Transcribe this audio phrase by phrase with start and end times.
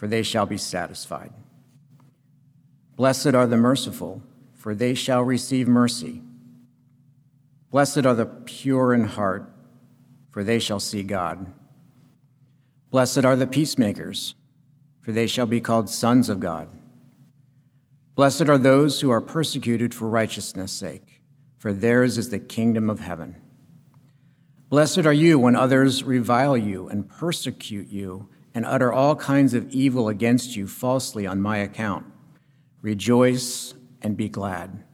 [0.00, 1.30] for they shall be satisfied.
[2.96, 4.22] Blessed are the merciful,
[4.54, 6.22] for they shall receive mercy.
[7.70, 9.52] Blessed are the pure in heart,
[10.30, 11.52] for they shall see God.
[12.90, 14.34] Blessed are the peacemakers,
[15.02, 16.70] for they shall be called sons of God.
[18.14, 21.20] Blessed are those who are persecuted for righteousness' sake,
[21.58, 23.36] for theirs is the kingdom of heaven.
[24.70, 29.70] Blessed are you when others revile you and persecute you and utter all kinds of
[29.70, 32.06] evil against you falsely on my account.
[32.82, 34.84] Rejoice and be glad,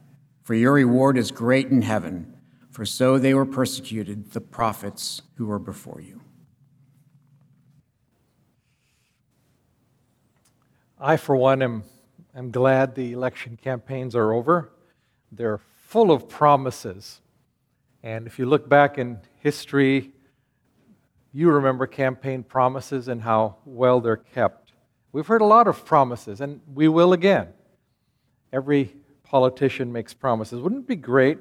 [0.43, 2.33] for your reward is great in heaven,
[2.69, 6.21] for so they were persecuted the prophets who were before you.
[10.99, 11.83] I, for one, am,
[12.35, 14.71] am glad the election campaigns are over.
[15.31, 17.21] They're full of promises.
[18.03, 20.11] And if you look back in history,
[21.37, 24.71] you remember campaign promises and how well they're kept.
[25.11, 27.49] We've heard a lot of promises, and we will again.
[28.51, 30.59] Every politician makes promises.
[30.59, 31.37] Wouldn't it be great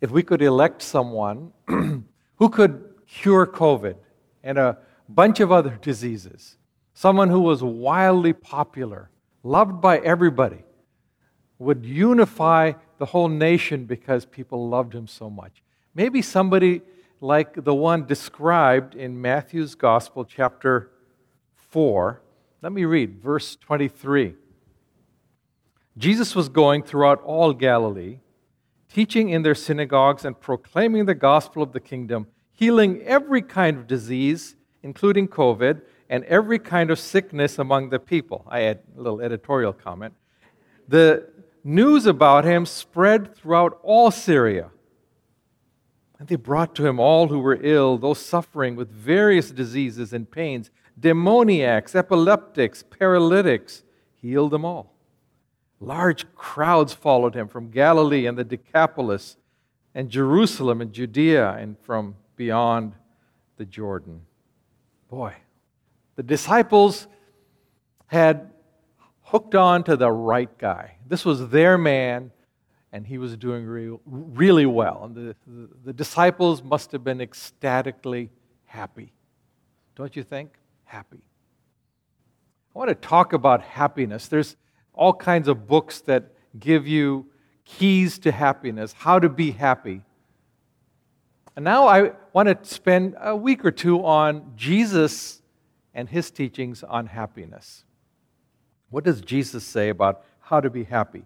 [0.00, 3.96] if we could elect someone who could cure COVID
[4.44, 4.78] and a
[5.08, 6.56] bunch of other diseases?
[6.94, 9.10] Someone who was wildly popular,
[9.42, 10.62] loved by everybody,
[11.58, 15.60] would unify the whole nation because people loved him so much.
[15.92, 16.82] Maybe somebody
[17.22, 20.90] like the one described in Matthew's Gospel, chapter
[21.70, 22.20] 4.
[22.60, 24.34] Let me read verse 23.
[25.96, 28.18] Jesus was going throughout all Galilee,
[28.92, 33.86] teaching in their synagogues and proclaiming the gospel of the kingdom, healing every kind of
[33.86, 38.44] disease, including COVID, and every kind of sickness among the people.
[38.48, 40.14] I add a little editorial comment.
[40.88, 41.28] The
[41.62, 44.70] news about him spread throughout all Syria.
[46.22, 50.30] And they brought to him all who were ill, those suffering with various diseases and
[50.30, 53.82] pains, demoniacs, epileptics, paralytics.
[54.14, 54.94] He healed them all.
[55.80, 59.36] Large crowds followed him from Galilee and the Decapolis,
[59.96, 62.92] and Jerusalem and Judea, and from beyond
[63.56, 64.20] the Jordan.
[65.10, 65.34] Boy,
[66.14, 67.08] the disciples
[68.06, 68.52] had
[69.22, 70.98] hooked on to the right guy.
[71.04, 72.30] This was their man,
[72.92, 75.02] and he was doing re- really well.
[75.04, 78.30] And the, the, the disciples must have been ecstatically
[78.66, 79.12] happy.
[79.96, 80.50] Don't you think?
[80.84, 81.20] Happy.
[82.74, 84.28] I want to talk about happiness.
[84.28, 84.56] There's
[84.92, 87.26] all kinds of books that give you
[87.64, 90.02] keys to happiness, how to be happy.
[91.56, 95.42] And now I want to spend a week or two on Jesus
[95.94, 97.84] and his teachings on happiness.
[98.90, 101.24] What does Jesus say about how to be happy?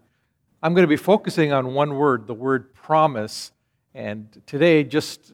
[0.67, 3.53] I'm going to be focusing on one word, the word promise.
[3.95, 5.33] And today, just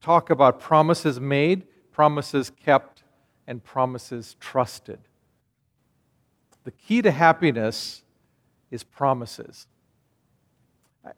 [0.00, 3.02] talk about promises made, promises kept,
[3.46, 4.98] and promises trusted.
[6.64, 8.02] The key to happiness
[8.70, 9.66] is promises.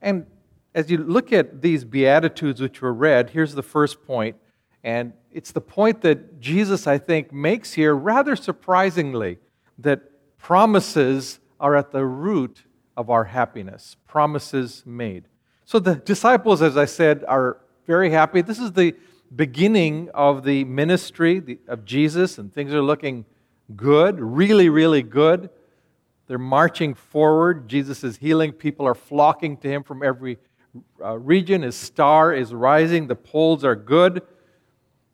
[0.03, 0.27] And
[0.75, 4.35] as you look at these Beatitudes which were read, here's the first point
[4.83, 9.39] and it's the point that Jesus, I think, makes here rather surprisingly
[9.79, 10.01] that
[10.39, 12.65] promises are at the root
[12.97, 15.25] of our happiness, promises made.
[15.65, 18.43] So the disciples, as I said, are very happy.
[18.43, 18.95] This is the
[19.35, 23.25] beginning of the ministry of Jesus, and things are looking
[23.75, 25.51] good, really, really good.
[26.27, 27.69] They're marching forward.
[27.69, 28.53] Jesus is healing.
[28.53, 30.39] People are flocking to him from every
[31.03, 31.63] uh, region.
[31.63, 33.07] His star is rising.
[33.07, 34.23] The polls are good.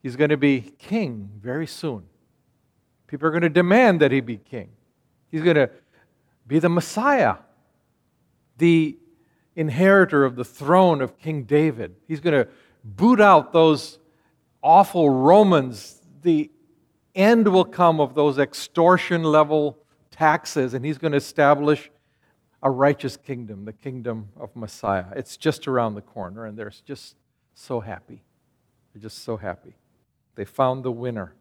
[0.03, 2.05] He's going to be king very soon.
[3.07, 4.71] People are going to demand that he be king.
[5.31, 5.71] He's going to
[6.47, 7.37] be the Messiah,
[8.61, 8.97] the
[9.57, 11.97] inheritor of the throne of King David.
[12.07, 12.49] He's going to
[12.85, 13.99] boot out those
[14.63, 16.01] awful Romans.
[16.23, 16.51] The
[17.15, 19.79] end will come of those extortion level
[20.11, 21.91] taxes, and he's going to establish
[22.63, 25.07] a righteous kingdom, the kingdom of Messiah.
[25.17, 27.17] It's just around the corner, and they're just
[27.55, 28.23] so happy.
[28.93, 29.75] They're just so happy.
[30.35, 31.35] They found the winner.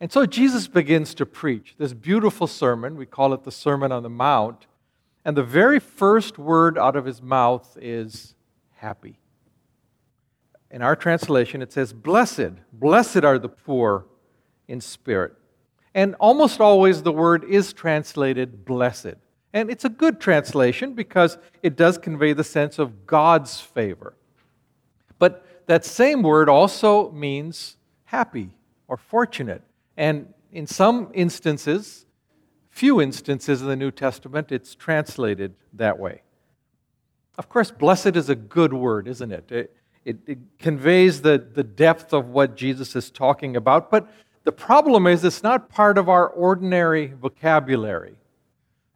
[0.00, 2.96] And so Jesus begins to preach this beautiful sermon.
[2.96, 4.66] We call it the Sermon on the Mount.
[5.24, 8.34] And the very first word out of his mouth is
[8.74, 9.18] happy.
[10.70, 14.06] In our translation, it says, Blessed, blessed are the poor
[14.66, 15.34] in spirit.
[15.94, 19.14] And almost always the word is translated blessed.
[19.52, 24.14] And it's a good translation because it does convey the sense of God's favor.
[25.18, 28.50] But that same word also means happy
[28.86, 29.62] or fortunate.
[29.96, 32.06] And in some instances,
[32.78, 36.22] few instances in the New Testament, it's translated that way.
[37.36, 39.50] Of course, blessed is a good word, isn't it?
[39.50, 44.08] It, it, it conveys the, the depth of what Jesus is talking about, but
[44.44, 48.14] the problem is it's not part of our ordinary vocabulary.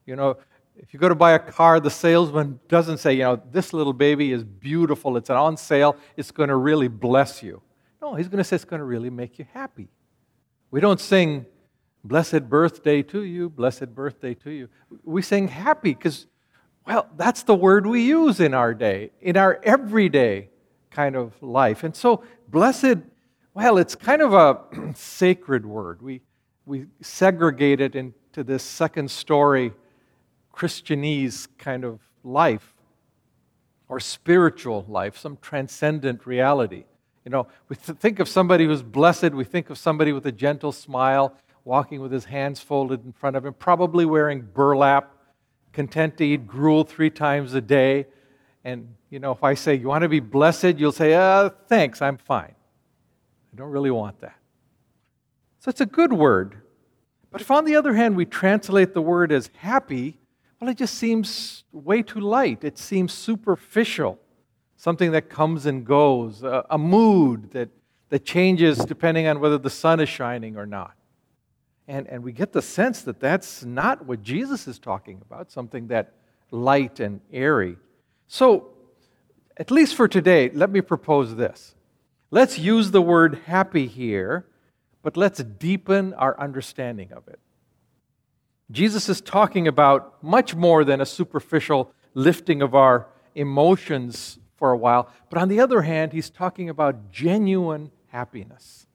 [0.06, 0.36] You know,
[0.76, 3.92] if you go to buy a car, the salesman doesn't say, you know, this little
[3.92, 7.60] baby is beautiful, it's on sale, it's going to really bless you.
[8.00, 9.88] No, he's going to say it's going to really make you happy.
[10.70, 11.46] We don't sing,
[12.04, 14.68] blessed birthday to you, blessed birthday to you.
[15.04, 16.26] We sing happy because,
[16.86, 20.48] well, that's the word we use in our day, in our everyday
[20.90, 21.84] kind of life.
[21.84, 22.98] And so, blessed,
[23.54, 24.60] well, it's kind of a
[24.94, 26.02] sacred word.
[26.02, 26.22] We,
[26.66, 29.72] we segregate it into this second story
[30.54, 32.74] Christianese kind of life
[33.88, 36.84] or spiritual life, some transcendent reality.
[37.24, 40.32] You know, we th- think of somebody who's blessed, we think of somebody with a
[40.32, 41.34] gentle smile,
[41.64, 45.14] walking with his hands folded in front of him, probably wearing burlap,
[45.72, 48.06] content to eat gruel three times a day.
[48.64, 50.78] And, you know, if I say, You want to be blessed?
[50.78, 52.54] You'll say, uh, Thanks, I'm fine.
[53.52, 54.36] I don't really want that.
[55.60, 56.56] So it's a good word.
[57.30, 60.18] But if, on the other hand, we translate the word as happy,
[60.60, 62.62] well, it just seems way too light.
[62.62, 64.18] It seems superficial,
[64.76, 67.70] something that comes and goes, a, a mood that,
[68.10, 70.94] that changes depending on whether the sun is shining or not.
[71.88, 75.88] And, and we get the sense that that's not what Jesus is talking about, something
[75.88, 76.12] that
[76.50, 77.76] light and airy.
[78.28, 78.68] So,
[79.56, 81.74] at least for today, let me propose this.
[82.30, 84.46] Let's use the word happy here,
[85.02, 87.38] but let's deepen our understanding of it.
[88.70, 94.76] Jesus is talking about much more than a superficial lifting of our emotions for a
[94.76, 95.10] while.
[95.28, 98.86] But on the other hand, he's talking about genuine happiness.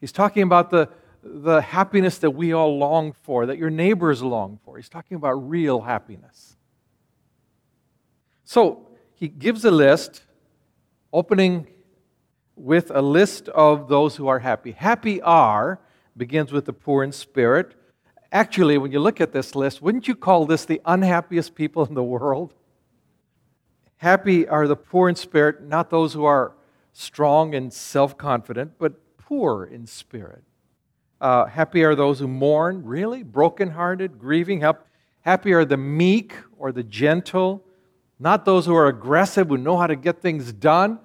[0.00, 0.88] He's talking about the,
[1.22, 4.76] the happiness that we all long for, that your neighbors long for.
[4.76, 6.56] He's talking about real happiness.
[8.44, 10.22] So he gives a list,
[11.12, 11.66] opening
[12.56, 14.72] with a list of those who are happy.
[14.72, 15.80] Happy are
[16.16, 17.74] begins with the poor in spirit.
[18.32, 21.94] Actually, when you look at this list, wouldn't you call this the unhappiest people in
[21.94, 22.54] the world?
[23.98, 26.54] Happy are the poor in spirit, not those who are
[26.92, 30.42] strong and self confident, but poor in spirit.
[31.20, 33.22] Uh, happy are those who mourn, really?
[33.22, 34.64] Brokenhearted, grieving.
[35.20, 37.62] Happy are the meek or the gentle,
[38.18, 40.98] not those who are aggressive, who know how to get things done,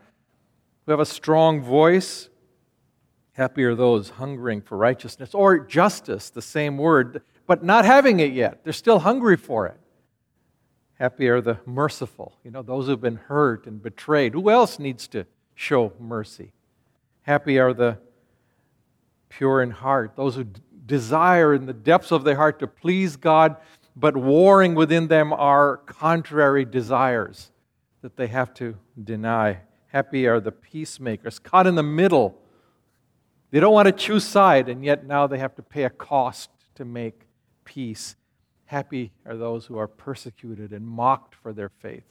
[0.86, 2.30] who have a strong voice.
[3.34, 8.32] Happy are those hungering for righteousness or justice, the same word, but not having it
[8.32, 8.64] yet.
[8.64, 9.78] They're still hungry for it.
[10.98, 14.32] Happy are the merciful, you know, those who've been hurt and betrayed.
[14.32, 16.54] Who else needs to show mercy?
[17.24, 17.98] Happy are the
[19.30, 20.46] pure in heart, those who
[20.86, 23.58] desire in the depths of their heart to please God,
[23.96, 27.52] but warring within them are contrary desires
[28.02, 29.60] that they have to deny.
[29.88, 32.40] Happy are the peacemakers, caught in the middle
[33.56, 36.50] they don't want to choose side, and yet now they have to pay a cost
[36.76, 37.22] to make
[37.64, 38.18] peace.
[38.66, 42.04] Happy are those who are persecuted and mocked for their faith.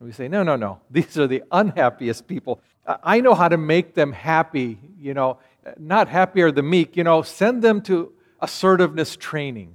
[0.00, 0.80] And we say, no, no, no.
[0.90, 2.60] These are the unhappiest people.
[2.84, 4.78] I know how to make them happy.
[4.98, 5.38] You know,
[5.78, 6.96] not happy are the meek.
[6.96, 9.74] You know, send them to assertiveness training,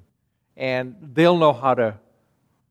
[0.55, 1.99] and they'll know how to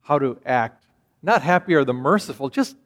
[0.00, 0.86] how to act.
[1.22, 2.48] Not happy are the merciful.
[2.48, 2.76] Just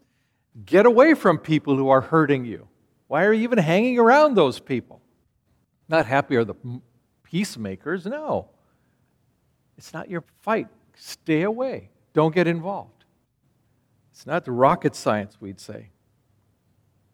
[0.64, 2.69] get away from people who are hurting you.
[3.07, 5.00] Why are you even hanging around those people?
[5.88, 6.55] Not happy are the
[7.23, 8.07] peacemakers.
[8.07, 8.49] No.
[9.76, 10.69] It's not your fight.
[10.95, 11.91] Stay away.
[12.12, 13.05] Don't get involved.
[14.12, 15.91] It's not rocket science, we'd say.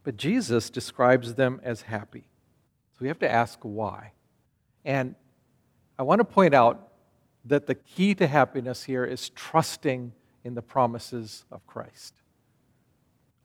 [0.03, 2.25] But Jesus describes them as happy.
[3.01, 4.13] We have to ask why.
[4.85, 5.15] And
[5.99, 6.89] I want to point out
[7.47, 10.13] that the key to happiness here is trusting
[10.45, 12.15] in the promises of Christ.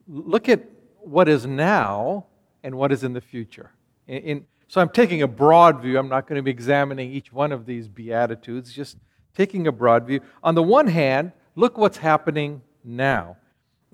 [0.07, 0.63] Look at
[1.00, 2.25] what is now
[2.63, 3.71] and what is in the future.
[4.07, 5.97] In, in, so I'm taking a broad view.
[5.97, 8.97] I'm not going to be examining each one of these Beatitudes, just
[9.35, 10.21] taking a broad view.
[10.43, 13.38] On the one hand, look what's happening now.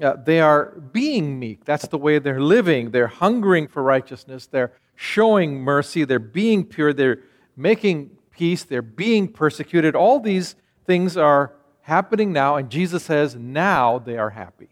[0.01, 1.63] Uh, they are being meek.
[1.65, 2.91] That's the way they're living.
[2.91, 4.48] They're hungering for righteousness.
[4.48, 6.05] They're showing mercy.
[6.05, 6.93] They're being pure.
[6.93, 7.24] They're
[7.58, 8.63] making peace.
[8.63, 9.96] They're being persecuted.
[9.96, 10.55] All these
[10.86, 14.70] things are happening now, and Jesus says, now they are happy.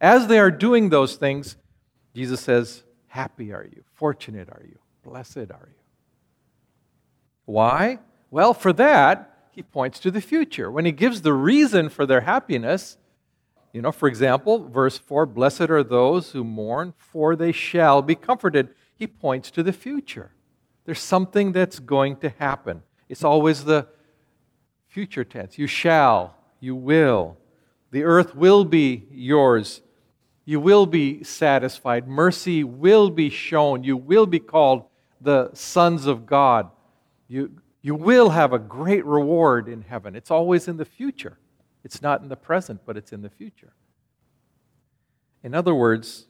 [0.00, 1.56] As they are doing those things,
[2.14, 4.78] Jesus says, Happy are you, fortunate are you.
[5.02, 5.82] Blessed are you.
[7.46, 7.98] Why?
[8.30, 10.70] Well, for that, he points to the future.
[10.70, 12.98] When he gives the reason for their happiness,
[13.72, 18.14] you know, for example, verse 4 Blessed are those who mourn, for they shall be
[18.14, 18.68] comforted.
[18.98, 20.32] He points to the future.
[20.84, 22.82] There's something that's going to happen.
[23.08, 23.86] It's always the
[24.88, 25.56] future tense.
[25.56, 27.36] You shall, you will.
[27.90, 29.80] The earth will be yours.
[30.44, 32.08] You will be satisfied.
[32.08, 33.84] Mercy will be shown.
[33.84, 34.84] You will be called
[35.20, 36.70] the sons of God.
[37.28, 37.52] You,
[37.82, 40.16] you will have a great reward in heaven.
[40.16, 41.38] It's always in the future.
[41.84, 43.72] It's not in the present, but it's in the future.
[45.42, 46.27] In other words,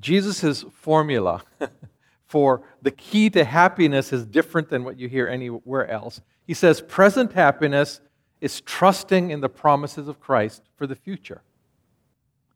[0.00, 1.42] Jesus' formula
[2.26, 6.20] for the key to happiness is different than what you hear anywhere else.
[6.46, 8.00] He says present happiness
[8.40, 11.42] is trusting in the promises of Christ for the future.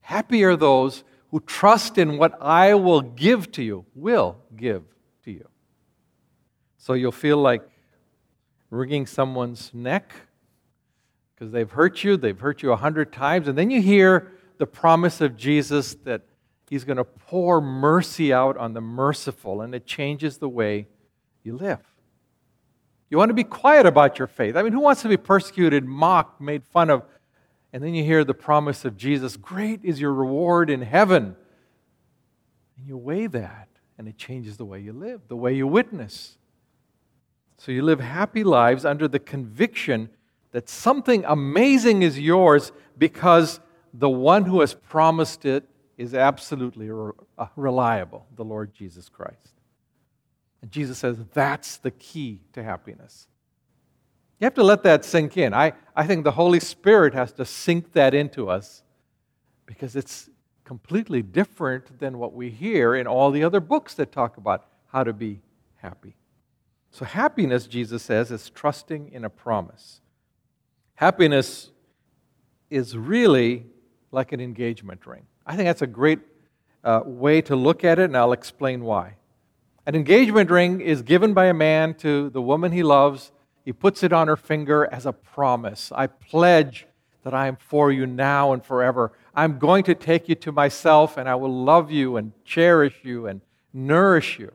[0.00, 4.82] Happy are those who trust in what I will give to you, will give
[5.24, 5.48] to you.
[6.78, 7.62] So you'll feel like
[8.70, 10.12] wringing someone's neck
[11.34, 14.66] because they've hurt you, they've hurt you a hundred times, and then you hear the
[14.66, 16.22] promise of Jesus that
[16.70, 20.86] He's going to pour mercy out on the merciful, and it changes the way
[21.42, 21.80] you live.
[23.10, 24.54] You want to be quiet about your faith.
[24.54, 27.02] I mean, who wants to be persecuted, mocked, made fun of?
[27.72, 31.34] And then you hear the promise of Jesus Great is your reward in heaven.
[32.78, 36.38] And you weigh that, and it changes the way you live, the way you witness.
[37.58, 40.08] So you live happy lives under the conviction
[40.52, 43.58] that something amazing is yours because
[43.92, 45.64] the one who has promised it
[46.00, 49.52] is absolutely uh, reliable, the Lord Jesus Christ.
[50.62, 53.26] And Jesus says that's the key to happiness.
[54.38, 55.52] You have to let that sink in.
[55.52, 58.82] I, I think the Holy Spirit has to sink that into us
[59.66, 60.30] because it's
[60.64, 65.04] completely different than what we hear in all the other books that talk about how
[65.04, 65.42] to be
[65.76, 66.16] happy.
[66.92, 70.00] So, happiness, Jesus says, is trusting in a promise.
[70.94, 71.70] Happiness
[72.70, 73.66] is really
[74.10, 75.26] like an engagement ring.
[75.46, 76.20] I think that's a great
[76.84, 79.14] uh, way to look at it, and I'll explain why.
[79.86, 83.32] An engagement ring is given by a man to the woman he loves.
[83.64, 85.90] He puts it on her finger as a promise.
[85.94, 86.86] I pledge
[87.24, 89.12] that I am for you now and forever.
[89.34, 93.26] I'm going to take you to myself, and I will love you and cherish you
[93.26, 93.40] and
[93.72, 94.52] nourish you.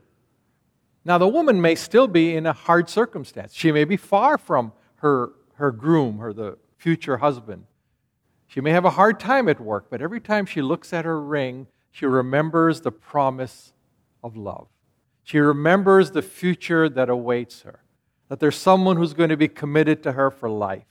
[1.04, 3.54] Now, the woman may still be in a hard circumstance.
[3.54, 7.66] She may be far from her, her groom, her the future husband.
[8.48, 11.22] She may have a hard time at work, but every time she looks at her
[11.22, 13.74] ring, she remembers the promise
[14.24, 14.68] of love.
[15.24, 17.80] She remembers the future that awaits her,
[18.30, 20.86] that there's someone who's going to be committed to her for life.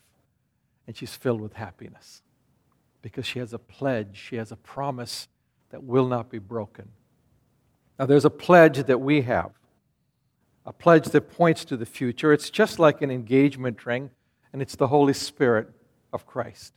[0.86, 2.22] And she's filled with happiness
[3.00, 5.28] because she has a pledge, she has a promise
[5.70, 6.88] that will not be broken.
[7.98, 9.52] Now, there's a pledge that we have,
[10.66, 12.32] a pledge that points to the future.
[12.32, 14.10] It's just like an engagement ring,
[14.52, 15.68] and it's the Holy Spirit
[16.12, 16.72] of Christ.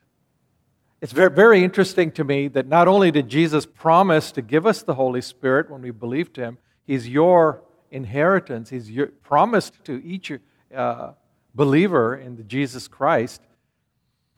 [0.99, 4.81] It's very, very interesting to me that not only did Jesus promise to give us
[4.81, 7.61] the Holy Spirit when we believed Him, He's your
[7.91, 10.31] inheritance, He's your, promised to each
[10.75, 11.11] uh,
[11.53, 13.41] believer in Jesus Christ.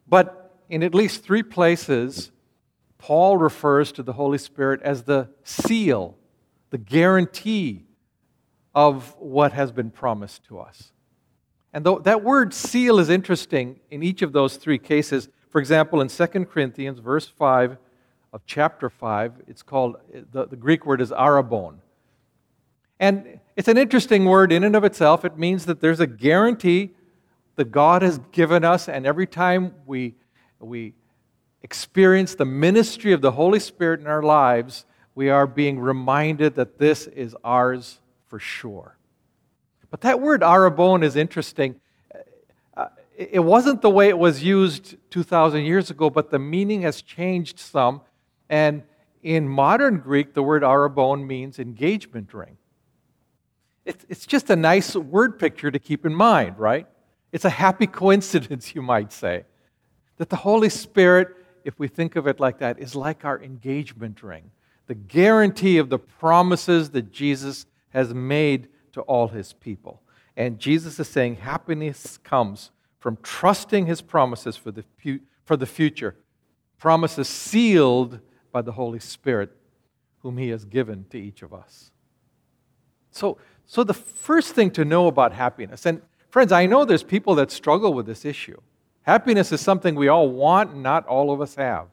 [0.07, 2.31] But in at least three places,
[2.97, 6.17] Paul refers to the Holy Spirit as the seal,
[6.71, 7.85] the guarantee
[8.75, 10.91] of what has been promised to us.
[11.71, 16.01] And though that word seal is interesting in each of those three cases, for example,
[16.01, 17.77] in 2 Corinthians, verse 5
[18.31, 19.97] of chapter 5, it's called,
[20.31, 21.75] the, the Greek word is arrabon.
[22.99, 25.25] And it's an interesting word in and of itself.
[25.25, 26.91] It means that there's a guarantee
[27.55, 30.15] that God has given us, and every time we,
[30.59, 30.93] we
[31.61, 36.77] experience the ministry of the Holy Spirit in our lives, we are being reminded that
[36.77, 38.97] this is ours for sure.
[39.89, 41.81] But that word arrabon is interesting
[43.19, 47.59] it wasn't the way it was used 2,000 years ago, but the meaning has changed
[47.59, 47.99] some.
[48.47, 48.83] And
[49.21, 52.57] in modern Greek, the word arrabon means engagement ring.
[53.83, 56.87] It's just a nice word picture to keep in mind, right?
[57.33, 59.43] It's a happy coincidence, you might say,
[60.15, 61.27] that the Holy Spirit,
[61.65, 64.51] if we think of it like that, is like our engagement ring,
[64.87, 70.01] the guarantee of the promises that Jesus has made to all his people.
[70.37, 74.83] And Jesus is saying happiness comes from trusting his promises for the,
[75.45, 76.15] for the future,
[76.77, 78.19] promises sealed
[78.51, 79.51] by the Holy Spirit,
[80.19, 81.91] whom he has given to each of us.
[83.11, 87.35] So, so the first thing to know about happiness, and friends, I know there's people
[87.35, 88.59] that struggle with this issue.
[89.03, 91.87] Happiness is something we all want, and not all of us have.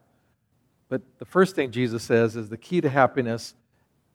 [0.88, 3.54] But the first thing Jesus says is the key to happiness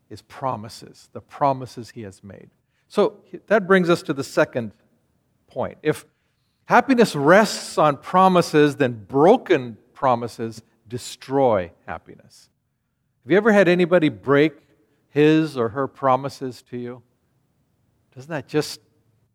[0.10, 2.50] is promises, the promises he has made.
[2.88, 3.15] So
[3.48, 4.71] that brings us to the second
[5.48, 5.77] point.
[5.81, 6.05] If
[6.65, 12.50] happiness rests on promises, then broken promises destroy happiness.
[13.24, 14.53] Have you ever had anybody break
[15.10, 17.03] his or her promises to you?
[18.15, 18.82] Doesn't that just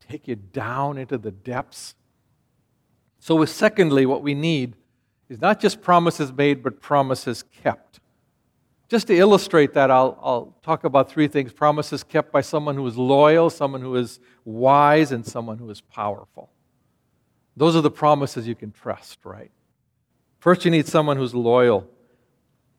[0.09, 1.95] take you down into the depths?
[3.21, 4.75] So, secondly, what we need
[5.29, 8.01] is not just promises made, but promises kept.
[8.89, 12.87] Just to illustrate that, I'll, I'll talk about three things promises kept by someone who
[12.87, 16.51] is loyal, someone who is wise, and someone who is powerful.
[17.57, 19.51] Those are the promises you can trust, right?
[20.39, 21.89] First, you need someone who's loyal,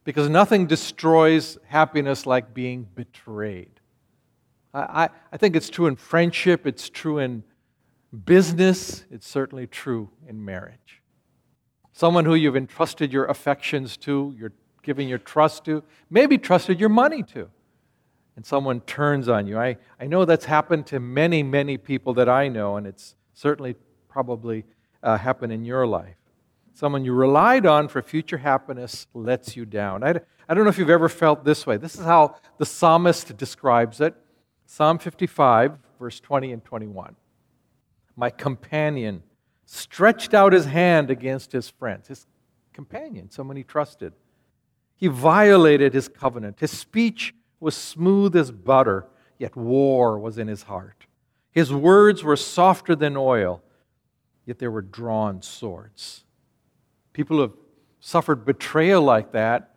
[0.04, 3.82] because nothing destroys happiness like being betrayed.
[4.74, 7.44] I, I, I think it's true in friendship, it's true in
[8.26, 11.02] business, it's certainly true in marriage.
[11.92, 14.54] Someone who you've entrusted your affections to, you're
[14.84, 17.50] giving your trust to, maybe trusted your money to,
[18.36, 19.58] and someone turns on you.
[19.58, 23.76] I, I know that's happened to many, many people that I know, and it's certainly
[24.18, 24.66] probably
[25.04, 26.16] uh, happened in your life.
[26.74, 30.04] Someone you relied on for future happiness lets you down.
[30.04, 30.16] I,
[30.50, 31.78] I don't know if you've ever felt this way.
[31.78, 34.16] This is how the psalmist describes it
[34.66, 37.16] Psalm 55, verse 20 and 21.
[38.16, 39.22] My companion
[39.66, 42.26] stretched out his hand against his friends, his
[42.74, 44.14] companion, someone he trusted.
[44.96, 46.60] He violated his covenant.
[46.60, 49.06] His speech was smooth as butter,
[49.38, 51.06] yet war was in his heart.
[51.52, 53.62] His words were softer than oil,
[54.48, 56.24] yet there were drawn swords.
[57.14, 57.54] People who have
[58.00, 59.76] suffered betrayal like that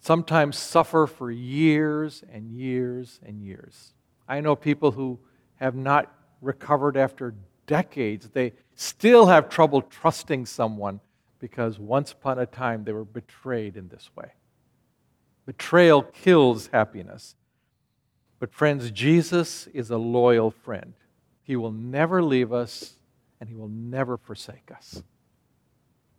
[0.00, 3.92] sometimes suffer for years and years and years.
[4.28, 5.18] I know people who
[5.56, 7.34] have not recovered after
[7.66, 8.28] decades.
[8.28, 11.00] They still have trouble trusting someone
[11.40, 14.32] because once upon a time they were betrayed in this way.
[15.46, 17.34] Betrayal kills happiness.
[18.38, 20.94] But, friends, Jesus is a loyal friend.
[21.42, 22.97] He will never leave us
[23.40, 25.02] and he will never forsake us.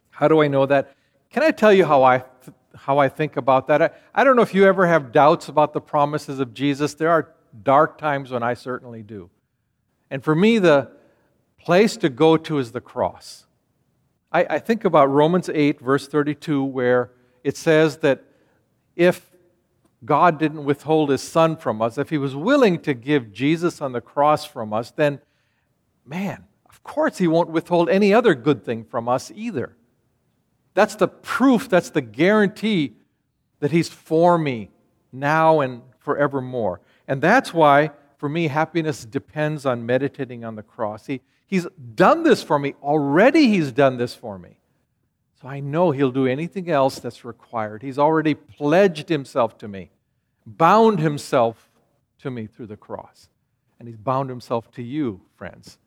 [0.10, 0.96] How do I know that?
[1.30, 2.24] Can I tell you how I,
[2.76, 3.82] how I think about that?
[3.82, 6.94] I, I don't know if you ever have doubts about the promises of Jesus.
[6.94, 9.30] There are dark times when I certainly do.
[10.10, 10.92] And for me, the
[11.60, 13.46] place to go to is the cross.
[14.32, 17.12] I, I think about Romans 8, verse 32, where
[17.44, 18.24] it says that
[18.96, 19.30] if
[20.06, 23.92] God didn't withhold his son from us, if he was willing to give Jesus on
[23.92, 25.20] the cross from us, then,
[26.06, 26.46] man,
[26.80, 29.76] of course he won't withhold any other good thing from us either.
[30.74, 32.96] That's the proof, that's the guarantee
[33.60, 34.72] that he's for me
[35.12, 36.82] now and forevermore.
[37.08, 41.06] And that's why, for me, happiness depends on meditating on the cross.
[41.06, 41.66] He, He's
[41.96, 42.76] done this for me.
[42.84, 44.60] Already, He's done this for me.
[45.42, 47.82] So I know He'll do anything else that's required.
[47.82, 49.90] He's already pledged Himself to me,
[50.46, 51.72] bound Himself
[52.20, 53.30] to me through the cross.
[53.80, 55.80] And He's bound Himself to you, friends.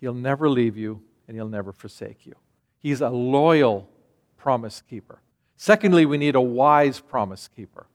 [0.00, 2.34] He'll never leave you, and He'll never forsake you.
[2.78, 3.88] He's a loyal
[4.36, 5.20] promise keeper.
[5.56, 7.86] Secondly, we need a wise promise keeper.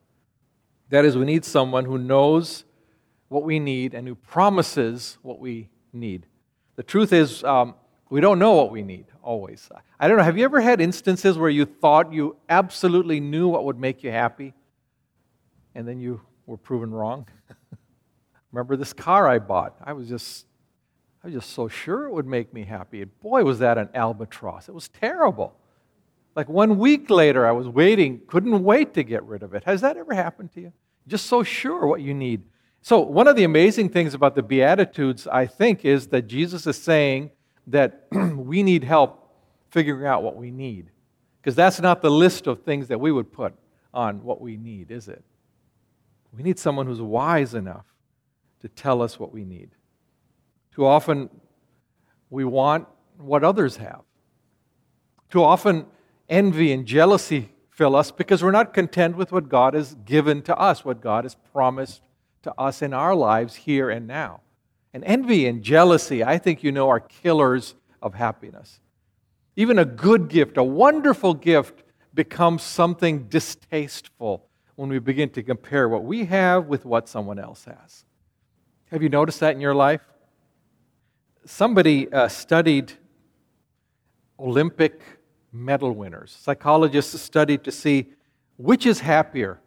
[0.90, 2.66] That is, we need someone who knows
[3.30, 6.26] what we need and who promises what we need.
[6.76, 7.76] The truth is, um,
[8.10, 9.70] we don't know what we need always.
[10.00, 13.64] I don't know, have you ever had instances where you thought you absolutely knew what
[13.64, 14.54] would make you happy
[15.76, 17.28] and then you were proven wrong?
[18.52, 19.78] Remember this car I bought?
[19.82, 20.46] I was just
[21.24, 23.02] I was just so sure it would make me happy.
[23.02, 24.68] And boy, was that an albatross.
[24.68, 25.56] It was terrible.
[26.36, 29.64] Like one week later, I was waiting, couldn't wait to get rid of it.
[29.66, 30.74] Has that ever happened to you?
[31.08, 32.44] Just so sure what you need.
[32.82, 36.82] So, one of the amazing things about the Beatitudes, I think, is that Jesus is
[36.82, 37.32] saying
[37.68, 39.36] that we need help
[39.70, 40.90] figuring out what we need.
[41.42, 43.54] Because that's not the list of things that we would put
[43.94, 45.24] on what we need, is it?
[46.36, 47.86] We need someone who's wise enough
[48.62, 49.72] to tell us what we need.
[50.74, 51.30] Too often,
[52.30, 54.02] we want what others have.
[55.30, 55.86] Too often,
[56.30, 60.56] envy and jealousy fill us because we're not content with what God has given to
[60.58, 62.02] us, what God has promised
[62.44, 64.42] to us in our lives here and now.
[64.94, 68.80] And envy and jealousy, I think you know, are killers of happiness.
[69.56, 75.88] Even a good gift, a wonderful gift, becomes something distasteful when we begin to compare
[75.88, 78.06] what we have with what someone else has.
[78.92, 80.02] Have you noticed that in your life?
[81.46, 82.94] Somebody uh, studied
[84.40, 85.02] Olympic
[85.52, 86.38] medal winners.
[86.40, 88.08] Psychologists studied to see
[88.58, 89.60] which is happier,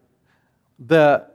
[0.78, 1.26] the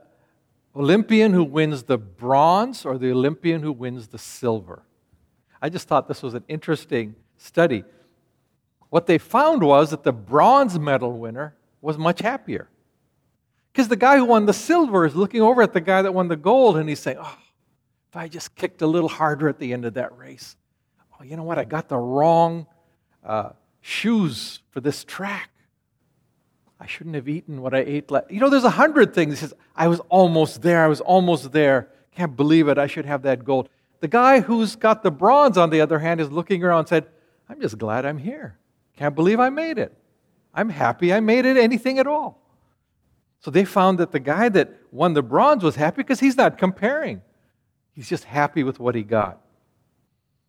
[0.75, 4.83] Olympian who wins the bronze or the Olympian who wins the silver?
[5.61, 7.83] I just thought this was an interesting study.
[8.89, 12.69] What they found was that the bronze medal winner was much happier.
[13.71, 16.27] Because the guy who won the silver is looking over at the guy that won
[16.27, 17.37] the gold and he's saying, Oh,
[18.09, 20.55] If I just kicked a little harder at the end of that race.
[21.19, 21.59] Oh, you know what?
[21.59, 22.65] I got the wrong
[23.23, 25.51] uh, shoes for this track.
[26.79, 28.09] I shouldn't have eaten what I ate.
[28.09, 28.31] last.
[28.31, 29.39] you know, there's a hundred things.
[29.39, 30.83] He says, I was almost there.
[30.83, 31.89] I was almost there.
[32.15, 32.77] Can't believe it.
[32.77, 33.69] I should have that gold.
[33.99, 37.07] The guy who's got the bronze, on the other hand, is looking around and said,
[37.49, 38.57] I'm just glad I'm here.
[38.97, 39.93] Can't believe I made it.
[40.53, 42.41] I'm happy I made it anything at all.
[43.41, 46.57] So they found that the guy that won the bronze was happy because he's not
[46.57, 47.21] comparing.
[47.99, 49.41] He's just happy with what he got.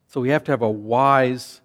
[0.07, 1.61] So we have to have a wise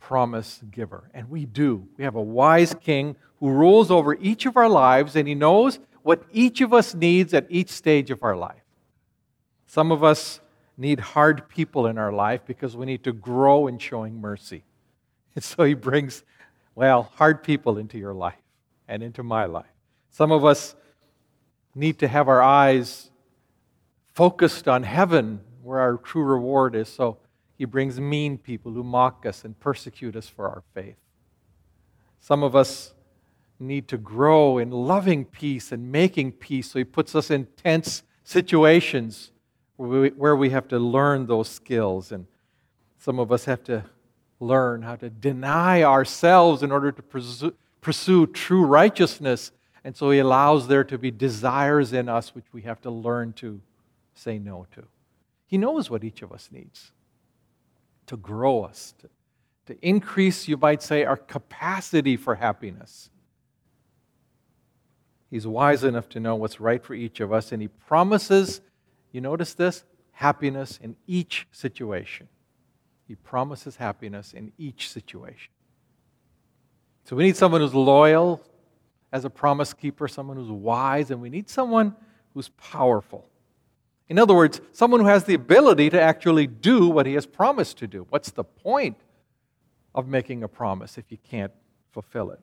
[0.00, 1.08] promise giver.
[1.14, 1.86] And we do.
[1.96, 5.78] We have a wise king who rules over each of our lives and he knows
[6.02, 8.64] what each of us needs at each stage of our life.
[9.68, 10.40] Some of us
[10.76, 14.64] need hard people in our life because we need to grow in showing mercy.
[15.36, 16.24] And so he brings,
[16.74, 18.42] well, hard people into your life
[18.88, 19.70] and into my life.
[20.10, 20.74] Some of us
[21.72, 23.12] need to have our eyes
[24.18, 26.88] focused on heaven where our true reward is.
[26.88, 27.18] So
[27.56, 30.96] he brings mean people who mock us and persecute us for our faith.
[32.18, 32.94] Some of us
[33.60, 36.72] need to grow in loving peace and making peace.
[36.72, 39.30] So he puts us in tense situations
[39.76, 42.10] where we, where we have to learn those skills.
[42.10, 42.26] And
[42.98, 43.84] some of us have to
[44.40, 49.52] learn how to deny ourselves in order to pursue, pursue true righteousness.
[49.84, 53.32] And so he allows there to be desires in us which we have to learn
[53.34, 53.60] to
[54.18, 54.84] say no to.
[55.46, 56.92] He knows what each of us needs
[58.06, 59.08] to grow us, to,
[59.66, 63.10] to increase, you might say, our capacity for happiness.
[65.30, 68.62] He's wise enough to know what's right for each of us, and he promises,
[69.12, 72.28] you notice this, happiness in each situation.
[73.06, 75.52] He promises happiness in each situation.
[77.04, 78.42] So we need someone who's loyal
[79.12, 81.94] as a promise keeper, someone who's wise, and we need someone
[82.34, 83.27] who's powerful.
[84.08, 87.78] In other words, someone who has the ability to actually do what he has promised
[87.78, 88.06] to do.
[88.08, 88.96] What's the point
[89.94, 91.52] of making a promise if you can't
[91.92, 92.40] fulfill it?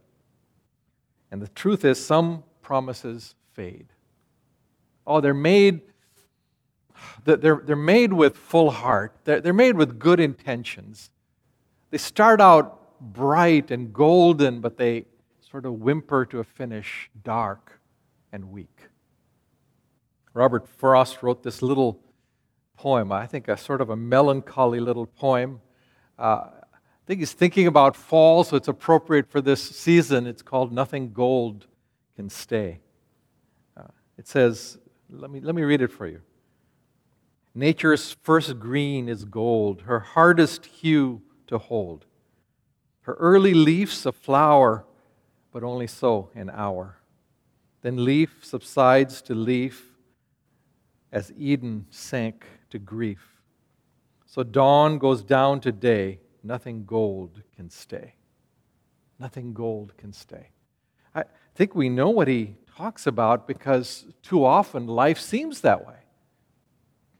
[1.32, 3.88] And the truth is, some promises fade.
[5.08, 5.82] Oh, they're made
[7.26, 11.10] they're, they're made with full heart, they're, they're made with good intentions.
[11.92, 12.82] They start out
[13.14, 15.06] bright and golden, but they
[15.40, 17.80] sort of whimper to a finish dark
[18.32, 18.90] and weak.
[20.36, 21.98] Robert Frost wrote this little
[22.76, 25.62] poem, I think a sort of a melancholy little poem.
[26.20, 30.28] Uh, I think he's thinking about fall, so it's appropriate for this season.
[30.28, 31.68] It's called Nothing Gold
[32.18, 32.80] Can Stay.
[33.78, 33.84] Uh,
[34.18, 34.78] it says,
[35.10, 36.20] let me, let me read it for you.
[37.54, 42.04] Nature's first green is gold, her hardest hue to hold.
[43.04, 44.86] Her early leaf's a flower,
[45.54, 46.98] but only so an hour.
[47.84, 49.95] Then leaf subsides to leaf
[51.12, 53.42] as Eden sank to grief.
[54.26, 58.16] So dawn goes down to day, nothing gold can stay.
[59.20, 60.50] Nothing gold can stay.
[61.14, 61.24] I
[61.56, 65.96] think we know what he talks about because too often life seems that way.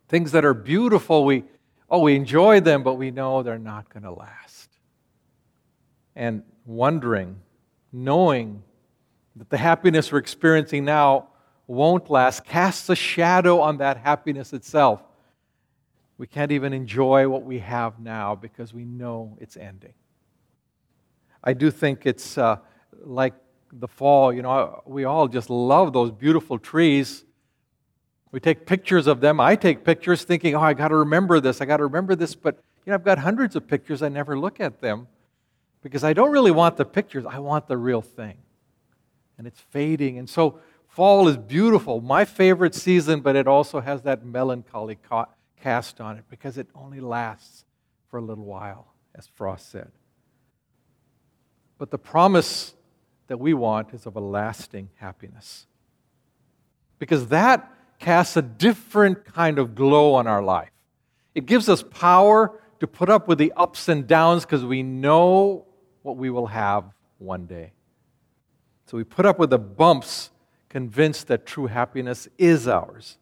[0.10, 1.46] Things that are beautiful, we,
[1.90, 4.70] oh, we enjoy them, but we know they're not going to last.
[6.16, 7.38] And wondering,
[7.94, 8.62] knowing
[9.38, 11.30] that the happiness we're experiencing now
[11.68, 15.02] won't last casts a shadow on that happiness itself.
[16.18, 19.94] We can't even enjoy what we have now because we know it's ending.
[21.44, 22.58] I do think it's uh,
[23.04, 23.34] like
[23.72, 24.32] the fall.
[24.34, 27.26] You know, we all just love those beautiful trees
[28.36, 29.40] we take pictures of them.
[29.40, 31.62] I take pictures thinking, oh, I got to remember this.
[31.62, 32.36] I got to remember this.
[32.36, 34.02] But, you know, I've got hundreds of pictures.
[34.02, 35.08] I never look at them
[35.82, 37.26] because I don't really want the pictures.
[37.26, 38.36] I want the real thing.
[39.38, 40.18] And it's fading.
[40.18, 40.60] And so
[40.96, 42.00] fall is beautiful.
[42.00, 44.98] My favorite season, but it also has that melancholy
[45.62, 47.66] cast on it because it only lasts
[48.10, 49.92] for a little while, as Frost said.
[51.78, 52.74] But the promise
[53.28, 55.68] that we want is of a lasting happiness.
[56.98, 60.72] Because that casts a different kind of glow on our life.
[61.34, 65.66] It gives us power to put up with the ups and downs because we know
[66.04, 66.86] what we will have
[67.18, 67.74] one day.
[68.86, 70.30] So we put up with the bumps,
[70.76, 73.18] convinced that true happiness is ours.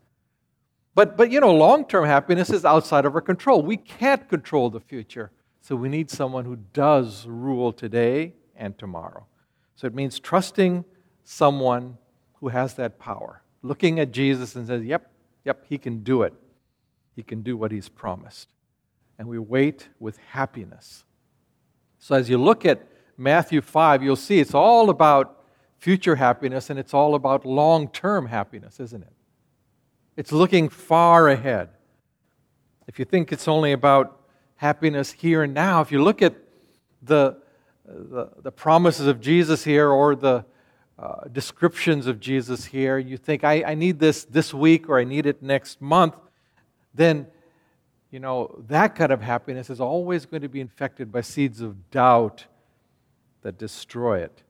[0.96, 3.62] But, but you know, long term happiness is outside of our control.
[3.62, 5.30] We can't control the future.
[5.62, 9.28] So we need someone who does rule today and tomorrow.
[9.76, 10.84] So it means trusting
[11.26, 12.00] someone
[12.40, 15.12] who has that power looking at Jesus and says, Yep,
[15.46, 16.34] yep, he can do it.
[17.16, 18.50] He can do what he's promised.
[19.20, 21.06] And we wait with happiness.
[22.00, 25.43] So as you look at Matthew 5, you'll see it's all about
[25.84, 29.12] future happiness and it's all about long term happiness, isn't it?
[30.16, 31.72] It's looking far ahead.
[32.88, 34.22] If you think it's only about
[34.56, 36.36] happiness here and now, if you look at
[37.02, 37.36] the,
[37.86, 40.46] the, the promises of Jesus here or the
[40.98, 45.04] uh, descriptions of Jesus here, you think, I, I need this this week or I
[45.04, 46.16] need it next month,
[46.94, 47.28] then
[48.10, 51.92] you know, that kind of happiness is always going to be infected by seeds of
[51.92, 52.46] doubt
[53.42, 54.43] that destroy it.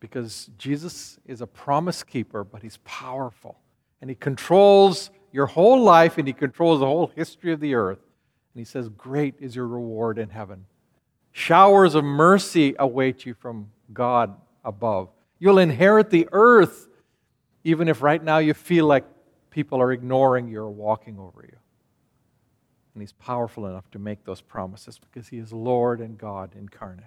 [0.00, 3.58] Because Jesus is a promise keeper, but he's powerful.
[4.00, 7.98] And he controls your whole life and he controls the whole history of the earth.
[8.54, 10.66] And he says, Great is your reward in heaven.
[11.32, 14.34] Showers of mercy await you from God
[14.64, 15.10] above.
[15.38, 16.88] You'll inherit the earth,
[17.64, 19.04] even if right now you feel like
[19.50, 21.56] people are ignoring you or walking over you.
[22.94, 27.06] And He's powerful enough to make those promises because He is Lord and God incarnate.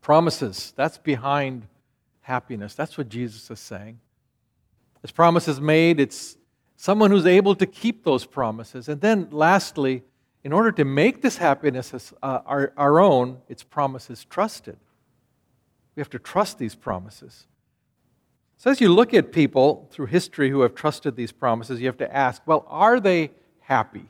[0.00, 1.66] Promises, that's behind
[2.22, 2.74] happiness.
[2.74, 4.00] That's what Jesus is saying.
[5.02, 6.36] His promises made, it's
[6.76, 8.88] someone who's able to keep those promises.
[8.88, 10.02] And then, lastly,
[10.42, 14.78] in order to make this happiness uh, our, our own, its promises trusted.
[15.94, 17.46] We have to trust these promises.
[18.56, 21.98] So, as you look at people through history who have trusted these promises, you have
[21.98, 24.06] to ask well, are they happy?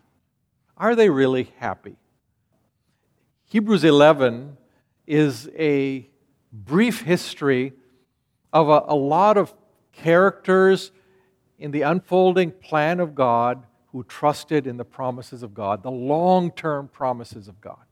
[0.77, 1.97] Are they really happy?
[3.47, 4.57] Hebrews 11
[5.11, 6.09] is a
[6.53, 7.73] brief history
[8.53, 9.53] of a, a lot of
[9.93, 10.93] characters
[11.59, 16.51] in the unfolding plan of God who trusted in the promises of God, the long
[16.53, 17.85] term promises of God.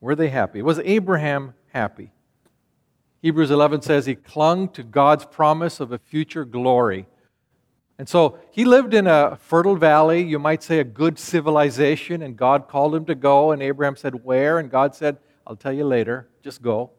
[0.00, 0.62] Were they happy?
[0.62, 2.12] Was Abraham happy?
[3.20, 7.06] Hebrews 11 says he clung to God's promise of a future glory
[7.98, 12.36] and so he lived in a fertile valley, you might say a good civilization, and
[12.36, 13.52] God called him to go.
[13.52, 14.58] And Abraham said, Where?
[14.58, 16.90] And God said, I'll tell you later, just go.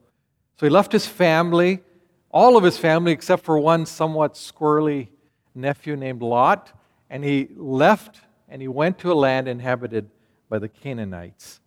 [0.60, 1.82] So he left his family,
[2.30, 5.10] all of his family except for one somewhat squirrely
[5.54, 6.72] nephew named Lot,
[7.10, 10.10] and he left and he went to a land inhabited
[10.50, 11.60] by the Canaanites.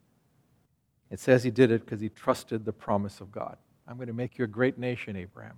[1.11, 3.57] It says he did it because he trusted the promise of God.
[3.87, 5.57] I'm going to make you a great nation, Abraham.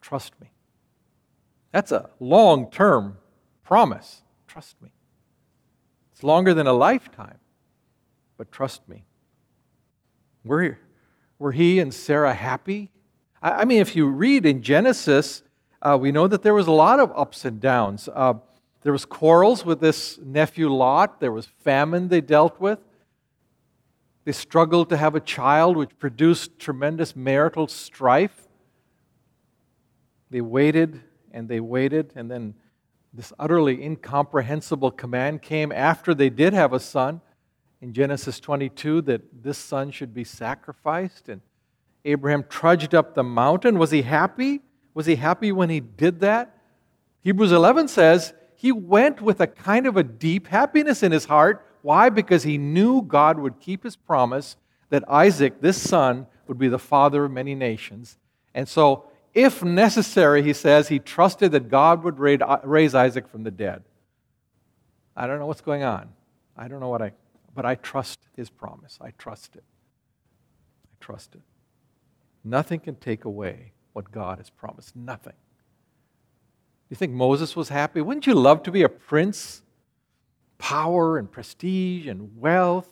[0.00, 0.50] Trust me.
[1.72, 3.16] That's a long term
[3.64, 4.22] promise.
[4.46, 4.90] Trust me.
[6.12, 7.38] It's longer than a lifetime,
[8.36, 9.04] but trust me.
[10.44, 10.78] Were,
[11.38, 12.90] were he and Sarah happy?
[13.42, 15.42] I, I mean, if you read in Genesis,
[15.80, 18.08] uh, we know that there was a lot of ups and downs.
[18.12, 18.34] Uh,
[18.82, 21.20] there was quarrels with this nephew Lot.
[21.20, 22.78] There was famine they dealt with.
[24.24, 28.48] They struggled to have a child, which produced tremendous marital strife.
[30.30, 31.00] They waited
[31.32, 32.54] and they waited, and then
[33.12, 37.20] this utterly incomprehensible command came after they did have a son
[37.84, 41.28] in Genesis 22 that this son should be sacrificed.
[41.28, 41.42] And
[42.06, 43.78] Abraham trudged up the mountain.
[43.78, 44.62] Was he happy?
[44.94, 46.56] Was he happy when he did that?
[47.20, 51.66] Hebrews 11 says he went with a kind of a deep happiness in his heart.
[51.82, 52.08] Why?
[52.08, 54.56] Because he knew God would keep his promise
[54.88, 58.16] that Isaac, this son, would be the father of many nations.
[58.54, 63.50] And so if necessary, he says, he trusted that God would raise Isaac from the
[63.50, 63.82] dead.
[65.14, 66.08] I don't know what's going on.
[66.56, 67.12] I don't know what I,
[67.54, 68.98] but I trust his promise.
[69.00, 69.64] I trust it.
[70.84, 71.42] I trust it.
[72.42, 74.94] Nothing can take away what God has promised.
[74.94, 75.34] Nothing.
[76.90, 78.00] You think Moses was happy?
[78.00, 79.62] Wouldn't you love to be a prince?
[80.58, 82.88] Power and prestige and wealth,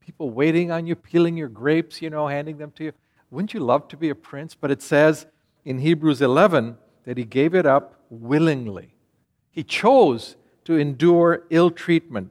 [0.00, 2.92] people waiting on you, peeling your grapes, you know, handing them to you.
[3.30, 4.54] Wouldn't you love to be a prince?
[4.54, 5.26] But it says
[5.64, 8.94] in Hebrews 11 that he gave it up willingly.
[9.50, 12.30] He chose to endure ill treatment.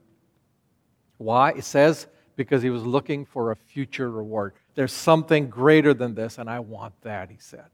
[1.18, 1.52] Why?
[1.52, 4.54] It says because he was looking for a future reward.
[4.76, 7.66] There's something greater than this, and I want that, he said.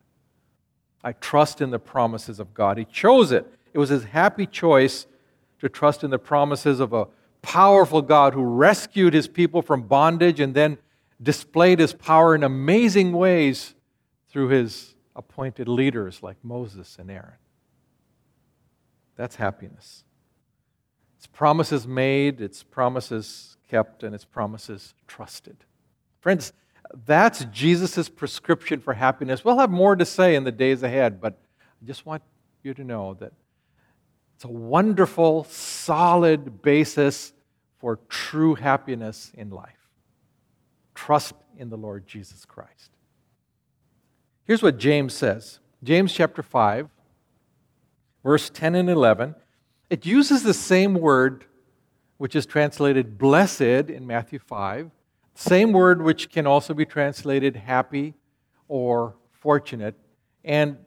[1.04, 2.78] I trust in the promises of God.
[2.78, 3.52] He chose it.
[3.74, 5.08] It was his happy choice
[5.60, 7.08] to trust in the promises of a
[7.42, 10.78] powerful God who rescued his people from bondage and then
[11.22, 13.74] displayed his power in amazing ways
[14.30, 17.34] through his appointed leaders like Moses and Aaron.
[19.16, 20.04] That's happiness.
[21.22, 25.56] It's promises made, it's promises kept, and it's promises trusted.
[26.20, 26.52] Friends,
[27.06, 29.46] that's Jesus' prescription for happiness.
[29.46, 31.38] We'll have more to say in the days ahead, but
[31.80, 32.24] I just want
[32.64, 33.34] you to know that
[34.36, 37.34] it's a wonderful, solid basis
[37.78, 39.92] for true happiness in life.
[40.96, 42.90] Trust in the Lord Jesus Christ.
[44.46, 46.90] Here's what James says James chapter 5,
[48.24, 49.36] verse 10 and 11.
[49.92, 51.44] It uses the same word
[52.16, 54.90] which is translated blessed in Matthew 5,
[55.36, 58.14] same word which can also be translated happy
[58.70, 59.96] or fortunate.
[60.46, 60.78] And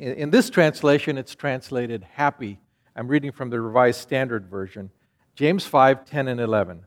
[0.00, 2.58] in this translation, it's translated happy.
[2.96, 4.90] I'm reading from the Revised Standard Version.
[5.36, 6.84] James 5 10 and 11.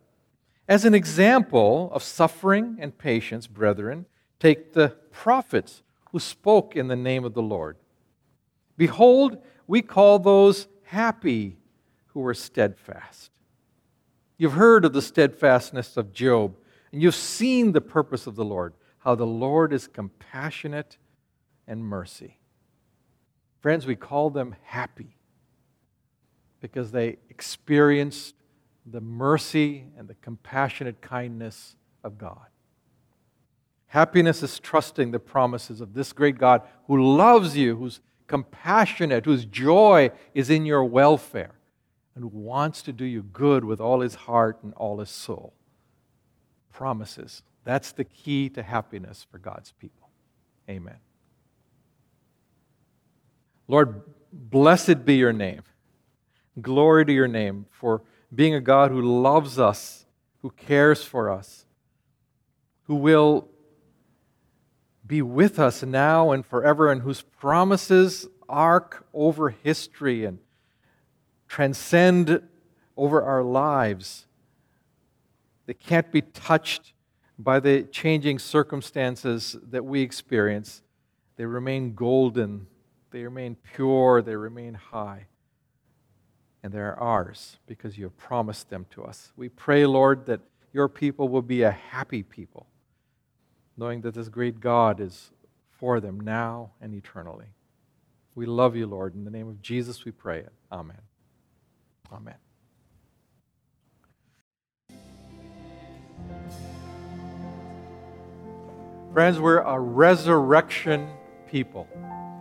[0.68, 4.08] As an example of suffering and patience, brethren,
[4.42, 7.78] take the prophets who spoke in the name of the Lord.
[8.76, 11.56] Behold, we call those happy
[12.14, 13.32] who were steadfast.
[14.38, 16.56] You've heard of the steadfastness of Job,
[16.92, 20.98] and you've seen the purpose of the Lord, how the Lord is compassionate
[21.68, 22.40] and mercy.
[23.62, 25.16] Friends, we call them happy
[26.60, 28.36] because they experienced
[28.86, 32.48] the mercy and the compassionate kindness of God.
[33.88, 39.46] Happiness is trusting the promises of this great God who loves you, who's compassionate, whose
[39.46, 41.52] joy is in your welfare,
[42.16, 45.54] and who wants to do you good with all his heart and all his soul.
[46.72, 47.44] Promises.
[47.64, 50.10] That's the key to happiness for God's people.
[50.70, 50.98] Amen.
[53.68, 55.62] Lord, blessed be your name.
[56.60, 58.02] Glory to your name for
[58.34, 60.06] being a God who loves us,
[60.42, 61.66] who cares for us,
[62.84, 63.48] who will
[65.06, 70.40] be with us now and forever, and whose promises arc over history and
[71.52, 72.42] transcend
[72.96, 74.26] over our lives.
[75.66, 76.94] They can't be touched
[77.38, 80.82] by the changing circumstances that we experience.
[81.36, 82.68] They remain golden,
[83.12, 85.26] they remain pure, they remain high.
[86.64, 89.34] And they're ours because you have promised them to us.
[89.36, 90.40] We pray, Lord, that
[90.72, 92.66] your people will be a happy people
[93.76, 95.32] knowing that this great God is
[95.70, 97.48] for them now and eternally.
[98.36, 99.16] We love you, Lord.
[99.16, 100.54] In the name of Jesus, we pray it.
[100.72, 101.02] Amen.
[102.12, 102.36] Amen.
[109.14, 111.10] Friends, we're a resurrection
[111.48, 111.88] people.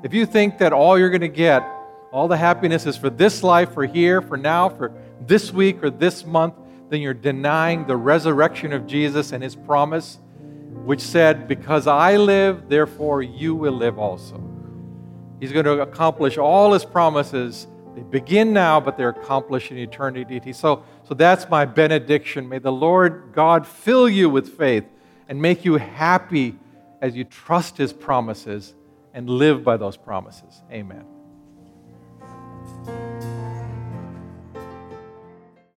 [0.03, 1.67] If you think that all you're going to get,
[2.13, 5.91] all the happiness is for this life, for here, for now, for this week or
[5.91, 6.55] this month,
[6.89, 10.19] then you're denying the resurrection of Jesus and his promise
[10.85, 14.43] which said, Because I live, therefore you will live also.
[15.39, 17.67] He's going to accomplish all his promises.
[17.95, 20.53] They begin now, but they're accomplished in eternity.
[20.53, 22.49] So, so that's my benediction.
[22.49, 24.85] May the Lord God fill you with faith
[25.29, 26.59] and make you happy
[27.01, 28.75] as you trust his promises
[29.13, 30.63] and live by those promises.
[30.71, 31.05] Amen.